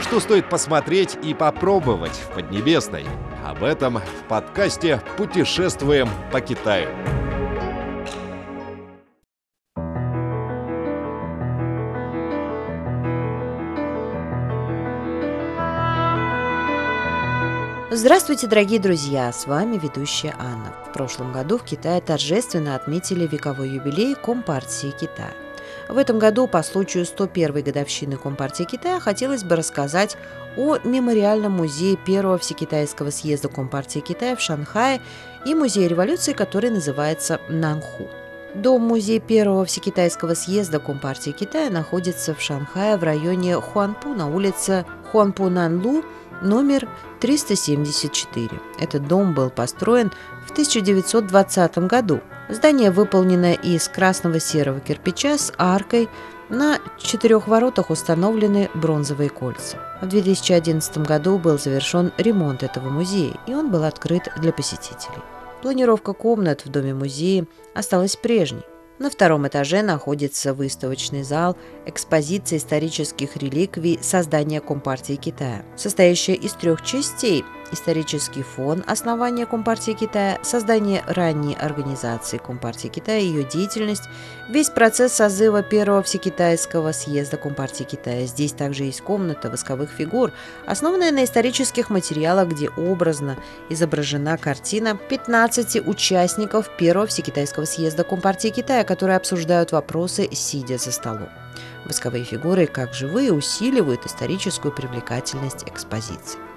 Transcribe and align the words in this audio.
Что 0.00 0.18
стоит 0.18 0.48
посмотреть 0.48 1.18
и 1.22 1.34
попробовать 1.34 2.12
в 2.12 2.34
Поднебесной? 2.34 3.04
Об 3.44 3.62
этом 3.62 3.98
в 3.98 4.28
подкасте 4.28 5.02
«Путешествуем 5.18 6.08
по 6.32 6.40
Китаю». 6.40 6.88
Здравствуйте, 17.92 18.46
дорогие 18.46 18.80
друзья! 18.80 19.30
С 19.30 19.46
вами 19.46 19.76
ведущая 19.76 20.34
Анна. 20.38 20.72
В 20.88 20.92
прошлом 20.94 21.32
году 21.32 21.58
в 21.58 21.64
Китае 21.64 22.00
торжественно 22.00 22.74
отметили 22.74 23.26
вековой 23.26 23.68
юбилей 23.68 24.14
Компартии 24.14 24.94
Китая. 24.98 25.34
В 25.88 25.96
этом 25.96 26.18
году 26.18 26.46
по 26.46 26.62
случаю 26.62 27.04
101-й 27.04 27.62
годовщины 27.62 28.16
Компартии 28.16 28.64
Китая 28.64 29.00
хотелось 29.00 29.44
бы 29.44 29.56
рассказать 29.56 30.16
о 30.56 30.78
мемориальном 30.84 31.52
музее 31.52 31.96
Первого 31.96 32.38
Всекитайского 32.38 33.10
съезда 33.10 33.48
Компартии 33.48 34.00
Китая 34.00 34.36
в 34.36 34.40
Шанхае 34.40 35.00
и 35.46 35.54
музее 35.54 35.88
революции, 35.88 36.32
который 36.32 36.70
называется 36.70 37.40
Нанху. 37.48 38.08
Дом-музей 38.54 39.20
Первого 39.20 39.64
Всекитайского 39.64 40.34
съезда 40.34 40.80
Компартии 40.80 41.30
Китая 41.30 41.70
находится 41.70 42.34
в 42.34 42.40
Шанхае 42.40 42.96
в 42.96 43.04
районе 43.04 43.54
Хуанпу 43.54 44.08
на 44.08 44.28
улице 44.28 44.84
Хуанпу-Нанлу 45.12 46.04
номер 46.42 46.88
374. 47.20 48.48
Этот 48.78 49.06
дом 49.06 49.34
был 49.34 49.50
построен 49.50 50.10
в 50.46 50.50
1920 50.50 51.78
году. 51.78 52.20
Здание 52.48 52.90
выполнено 52.90 53.52
из 53.52 53.88
красного 53.88 54.40
серого 54.40 54.80
кирпича 54.80 55.38
с 55.38 55.52
аркой, 55.58 56.08
на 56.50 56.80
четырех 56.98 57.46
воротах 57.46 57.90
установлены 57.90 58.68
бронзовые 58.74 59.30
кольца. 59.30 59.78
В 60.02 60.08
2011 60.08 60.98
году 60.98 61.38
был 61.38 61.58
завершен 61.58 62.12
ремонт 62.18 62.64
этого 62.64 62.90
музея, 62.90 63.38
и 63.46 63.54
он 63.54 63.70
был 63.70 63.84
открыт 63.84 64.28
для 64.36 64.52
посетителей. 64.52 65.22
Планировка 65.62 66.12
комнат 66.12 66.64
в 66.64 66.68
доме-музее 66.68 67.46
осталась 67.74 68.16
прежней. 68.16 68.64
На 69.00 69.08
втором 69.08 69.48
этаже 69.48 69.80
находится 69.80 70.52
выставочный 70.52 71.22
зал 71.22 71.56
экспозиции 71.86 72.58
исторических 72.58 73.38
реликвий 73.38 73.98
создания 74.02 74.60
Компартии 74.60 75.14
Китая, 75.14 75.64
состоящая 75.74 76.34
из 76.34 76.52
трех 76.52 76.82
частей– 76.84 77.42
исторический 77.72 78.42
фон 78.42 78.84
основания 78.86 79.46
Компартии 79.46 79.92
Китая, 79.92 80.38
создание 80.42 81.02
ранней 81.06 81.54
организации 81.54 82.38
Компартии 82.38 82.88
Китая, 82.88 83.18
ее 83.18 83.44
деятельность, 83.44 84.04
весь 84.48 84.70
процесс 84.70 85.12
созыва 85.12 85.62
первого 85.62 86.02
Всекитайского 86.02 86.92
съезда 86.92 87.36
Компартии 87.36 87.84
Китая. 87.84 88.26
Здесь 88.26 88.52
также 88.52 88.84
есть 88.84 89.00
комната 89.00 89.50
восковых 89.50 89.90
фигур, 89.90 90.32
основанная 90.66 91.12
на 91.12 91.24
исторических 91.24 91.90
материалах, 91.90 92.48
где 92.48 92.68
образно 92.70 93.36
изображена 93.68 94.36
картина 94.38 94.96
15 94.96 95.86
участников 95.86 96.76
первого 96.76 97.06
Всекитайского 97.06 97.64
съезда 97.64 98.04
Компартии 98.04 98.48
Китая, 98.48 98.84
которые 98.84 99.16
обсуждают 99.16 99.72
вопросы, 99.72 100.28
сидя 100.32 100.78
за 100.78 100.92
столом. 100.92 101.28
Восковые 101.84 102.24
фигуры, 102.24 102.66
как 102.66 102.94
живые, 102.94 103.32
усиливают 103.32 104.06
историческую 104.06 104.72
привлекательность 104.72 105.64
экспозиции. 105.66 106.49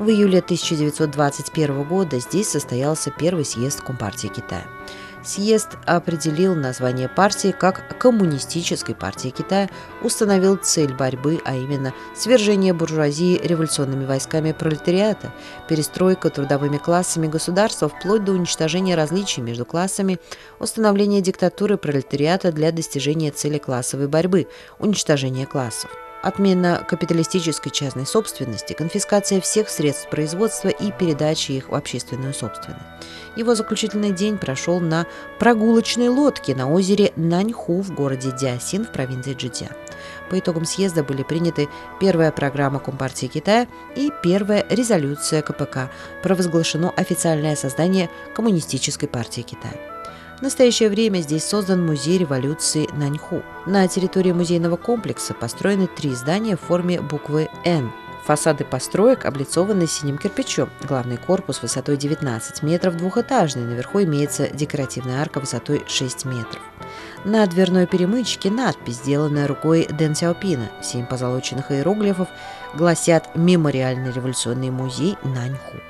В 0.00 0.08
июле 0.08 0.38
1921 0.38 1.82
года 1.82 2.18
здесь 2.20 2.48
состоялся 2.48 3.10
первый 3.10 3.44
съезд 3.44 3.82
Компартии 3.82 4.28
Китая. 4.28 4.64
Съезд 5.22 5.76
определил 5.84 6.54
название 6.54 7.06
партии 7.06 7.50
как 7.50 7.98
Коммунистической 7.98 8.94
партии 8.94 9.28
Китая, 9.28 9.68
установил 10.02 10.56
цель 10.56 10.94
борьбы, 10.94 11.42
а 11.44 11.54
именно 11.54 11.92
свержение 12.16 12.72
буржуазии 12.72 13.42
революционными 13.44 14.06
войсками 14.06 14.52
пролетариата, 14.52 15.34
перестройка 15.68 16.30
трудовыми 16.30 16.78
классами 16.78 17.26
государства 17.26 17.90
вплоть 17.90 18.24
до 18.24 18.32
уничтожения 18.32 18.94
различий 18.94 19.42
между 19.42 19.66
классами, 19.66 20.18
установление 20.60 21.20
диктатуры 21.20 21.76
пролетариата 21.76 22.52
для 22.52 22.72
достижения 22.72 23.32
цели 23.32 23.58
классовой 23.58 24.08
борьбы, 24.08 24.48
уничтожения 24.78 25.44
классов 25.44 25.90
отмена 26.22 26.84
капиталистической 26.86 27.70
частной 27.70 28.06
собственности, 28.06 28.72
конфискация 28.72 29.40
всех 29.40 29.68
средств 29.68 30.08
производства 30.10 30.68
и 30.68 30.92
передача 30.92 31.52
их 31.52 31.68
в 31.68 31.74
общественную 31.74 32.34
собственность. 32.34 32.84
Его 33.36 33.54
заключительный 33.54 34.10
день 34.10 34.38
прошел 34.38 34.80
на 34.80 35.06
прогулочной 35.38 36.08
лодке 36.08 36.54
на 36.54 36.70
озере 36.70 37.12
Наньху 37.16 37.80
в 37.80 37.94
городе 37.94 38.32
Диасин 38.32 38.84
в 38.84 38.92
провинции 38.92 39.34
Джидзя. 39.34 39.68
По 40.30 40.38
итогам 40.38 40.64
съезда 40.64 41.02
были 41.02 41.22
приняты 41.22 41.68
первая 42.00 42.32
программа 42.32 42.80
Компартии 42.80 43.26
Китая 43.26 43.66
и 43.96 44.12
первая 44.22 44.66
резолюция 44.68 45.42
КПК. 45.42 45.90
Провозглашено 46.22 46.90
официальное 46.90 47.56
создание 47.56 48.10
Коммунистической 48.34 49.08
партии 49.08 49.42
Китая. 49.42 49.99
В 50.40 50.42
настоящее 50.42 50.88
время 50.88 51.18
здесь 51.18 51.44
создан 51.44 51.84
музей 51.84 52.16
революции 52.16 52.88
Наньху. 52.94 53.42
На 53.66 53.86
территории 53.88 54.32
музейного 54.32 54.76
комплекса 54.76 55.34
построены 55.34 55.86
три 55.86 56.14
здания 56.14 56.56
в 56.56 56.60
форме 56.60 57.02
буквы 57.02 57.50
«Н». 57.62 57.92
Фасады 58.24 58.64
построек 58.64 59.26
облицованы 59.26 59.86
синим 59.86 60.16
кирпичом. 60.16 60.70
Главный 60.88 61.18
корпус 61.18 61.60
высотой 61.60 61.98
19 61.98 62.62
метров 62.62 62.96
двухэтажный. 62.96 63.64
Наверху 63.64 64.02
имеется 64.02 64.48
декоративная 64.48 65.20
арка 65.20 65.40
высотой 65.40 65.82
6 65.86 66.24
метров. 66.24 66.62
На 67.26 67.46
дверной 67.46 67.86
перемычке 67.86 68.50
надпись, 68.50 68.96
сделанная 68.96 69.46
рукой 69.46 69.86
Дэн 69.90 70.14
Сяопина. 70.14 70.70
Семь 70.82 71.04
позолоченных 71.04 71.70
иероглифов 71.70 72.28
гласят 72.74 73.28
«Мемориальный 73.36 74.10
революционный 74.10 74.70
музей 74.70 75.18
Наньху». 75.22 75.89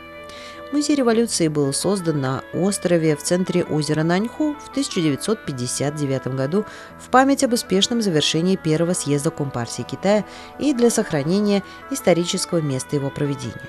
Музей 0.73 0.95
революции 0.95 1.49
был 1.49 1.73
создан 1.73 2.21
на 2.21 2.45
острове 2.55 3.17
в 3.17 3.23
центре 3.25 3.65
озера 3.65 4.05
Наньху 4.05 4.55
в 4.55 4.71
1959 4.71 6.29
году 6.29 6.65
в 7.01 7.11
память 7.11 7.43
об 7.43 7.55
успешном 7.55 8.01
завершении 8.01 8.55
первого 8.55 8.93
съезда 8.93 9.33
Компартии 9.33 9.83
Китая 9.83 10.25
и 10.61 10.73
для 10.73 10.91
сохранения 10.91 11.65
исторического 11.91 12.61
места 12.61 12.95
его 12.95 13.11
проведения. 13.11 13.69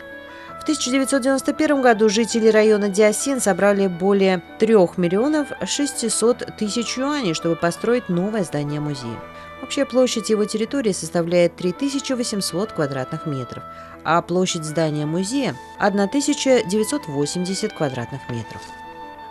В 0.60 0.62
1991 0.62 1.82
году 1.82 2.08
жители 2.08 2.50
района 2.50 2.88
Диасин 2.88 3.42
собрали 3.42 3.88
более 3.88 4.44
3 4.60 4.76
миллионов 4.98 5.48
600 5.66 6.56
тысяч 6.60 6.98
юаней, 6.98 7.34
чтобы 7.34 7.56
построить 7.56 8.10
новое 8.10 8.44
здание 8.44 8.80
музея. 8.80 9.20
Общая 9.62 9.86
площадь 9.86 10.30
его 10.30 10.46
территории 10.46 10.92
составляет 10.92 11.56
3800 11.56 12.72
квадратных 12.72 13.26
метров, 13.26 13.64
а 14.04 14.22
площадь 14.22 14.64
здания 14.64 15.06
музея– 15.06 15.56
1980 15.80 17.74
квадратных 17.74 18.22
метров. 18.30 18.62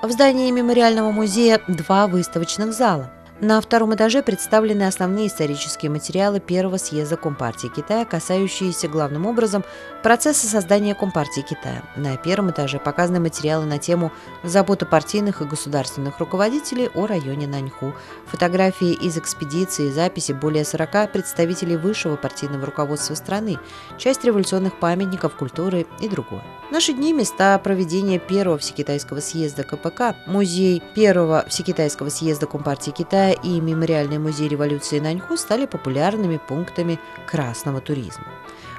В 0.03 0.11
здании 0.11 0.51
мемориального 0.51 1.11
музея 1.11 1.61
два 1.69 2.07
выставочных 2.07 2.73
зала– 2.73 3.11
на 3.41 3.59
втором 3.63 3.95
этаже 3.95 4.23
представлены 4.23 4.83
основные 4.83 5.29
исторические 5.29 5.91
материалы 5.91 6.41
первого 6.41 6.77
съезда 6.77 7.17
Компартии 7.17 7.69
Китая, 7.69 8.05
касающиеся 8.05 8.87
главным 8.87 9.25
образом 9.25 9.65
процесса 10.03 10.47
создания 10.47 10.95
Компартии 10.95 11.41
Китая. 11.41 11.83
На 11.97 12.19
первом 12.19 12.51
этаже 12.51 12.79
показаны 12.79 13.19
материалы 13.19 13.65
на 13.65 13.79
тему 13.79 14.13
заботы 14.43 14.85
партийных 14.85 15.41
и 15.41 15.47
государственных 15.47 16.19
руководителей 16.19 16.91
о 16.95 17.07
районе 17.07 17.47
Наньху, 17.47 17.95
фотографии 18.27 18.93
из 18.93 19.17
экспедиции 19.17 19.91
записи 19.91 20.33
более 20.33 20.67
40 20.67 21.11
представителей 21.11 21.77
высшего 21.77 22.17
партийного 22.17 22.67
руководства 22.67 23.15
страны, 23.15 23.59
часть 23.97 24.23
революционных 24.23 24.79
памятников 24.79 25.35
культуры 25.35 25.87
и 26.01 26.09
другое. 26.09 26.43
В 26.69 26.73
наши 26.73 26.93
дни 26.93 27.15
места 27.15 27.59
проведения 27.59 28.19
первого 28.19 28.59
Всекитайского 28.59 29.21
съезда 29.21 29.65
КПК, 29.65 30.15
музей 30.27 30.83
первого 30.95 31.45
Всекитайского 31.49 32.11
съезда 32.11 32.47
Компартии 32.47 32.91
Китая 32.91 33.30
и 33.33 33.61
Мемориальный 33.61 34.19
музей 34.19 34.49
революции 34.49 34.99
Наньху 34.99 35.37
стали 35.37 35.67
популярными 35.67 36.41
пунктами 36.49 36.99
красного 37.27 37.81
туризма. 37.81 38.27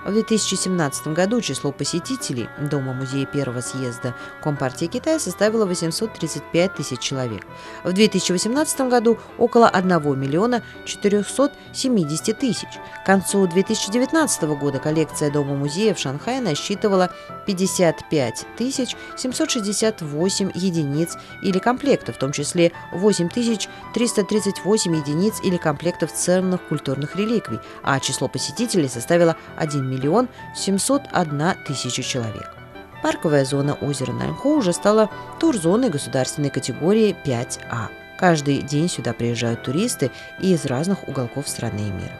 В 0.03 0.11
2017 0.11 1.07
году 1.09 1.41
число 1.41 1.71
посетителей 1.71 2.49
Дома-музея 2.59 3.27
первого 3.27 3.61
съезда 3.61 4.15
Компартии 4.41 4.87
Китая 4.87 5.19
составило 5.19 5.65
835 5.65 6.73
тысяч 6.73 6.99
человек. 6.99 7.45
В 7.83 7.93
2018 7.93 8.81
году 8.89 9.19
около 9.37 9.69
1 9.69 10.19
миллиона 10.19 10.63
470 10.85 12.39
тысяч. 12.39 12.67
К 13.03 13.05
концу 13.05 13.45
2019 13.45 14.43
года 14.43 14.79
коллекция 14.79 15.29
Дома-музея 15.29 15.93
в 15.93 15.99
Шанхае 15.99 16.41
насчитывала 16.41 17.11
55 17.45 18.45
тысяч 18.57 18.95
768 19.17 20.51
единиц 20.55 21.15
или 21.43 21.59
комплектов, 21.59 22.15
в 22.15 22.19
том 22.19 22.31
числе 22.31 22.71
8 22.91 23.29
тысяч 23.29 23.67
338 23.93 24.95
единиц 24.95 25.35
или 25.43 25.57
комплектов 25.57 26.11
ценных 26.11 26.67
культурных 26.67 27.15
реликвий, 27.15 27.59
а 27.83 27.99
число 27.99 28.27
посетителей 28.27 28.87
составило 28.87 29.35
1 29.57 29.90
миллион 29.91 30.29
701 30.55 31.55
тысяча 31.65 32.01
человек. 32.01 32.55
Парковая 33.03 33.45
зона 33.45 33.73
озера 33.75 34.11
Наньхо 34.11 34.55
уже 34.55 34.73
стала 34.73 35.09
турзоной 35.39 35.89
государственной 35.89 36.49
категории 36.49 37.15
5А. 37.25 37.87
Каждый 38.19 38.61
день 38.61 38.87
сюда 38.87 39.13
приезжают 39.13 39.63
туристы 39.63 40.11
из 40.39 40.65
разных 40.65 41.07
уголков 41.07 41.49
страны 41.49 41.79
и 41.79 41.91
мира. 41.91 42.17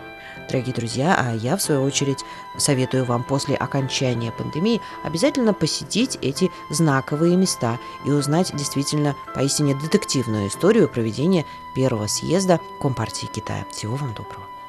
Дорогие 0.50 0.74
друзья, 0.74 1.16
а 1.18 1.34
я, 1.34 1.56
в 1.56 1.62
свою 1.62 1.84
очередь, 1.84 2.18
советую 2.58 3.06
вам 3.06 3.24
после 3.24 3.56
окончания 3.56 4.32
пандемии 4.32 4.82
обязательно 5.06 5.54
посетить 5.54 6.18
эти 6.22 6.50
знаковые 6.70 7.38
места 7.38 7.80
и 8.06 8.12
узнать 8.12 8.52
действительно 8.54 9.16
поистине 9.34 9.76
детективную 9.76 10.50
историю 10.50 10.90
проведения 10.90 11.46
первого 11.74 12.08
съезда 12.08 12.60
Компартии 12.82 13.28
Китая. 13.28 13.64
Всего 13.72 13.96
вам 13.96 14.14
доброго. 14.14 14.61